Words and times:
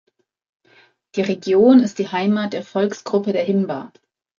Die 1.15 1.21
Region 1.21 1.79
ist 1.81 1.99
die 1.99 2.07
Heimat 2.07 2.53
der 2.53 2.63
Volksgruppe 2.63 3.33
der 3.33 3.43
Himba. 3.43 3.93